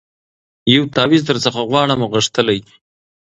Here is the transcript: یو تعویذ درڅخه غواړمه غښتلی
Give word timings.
یو 0.75 0.83
تعویذ 0.95 1.21
درڅخه 1.29 1.61
غواړمه 1.69 2.07
غښتلی 2.13 2.59